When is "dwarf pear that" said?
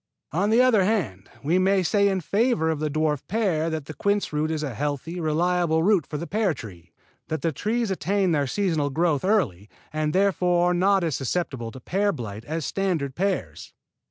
2.89-3.85